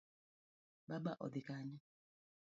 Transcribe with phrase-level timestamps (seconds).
[0.87, 1.77] Baba odhi Kanye?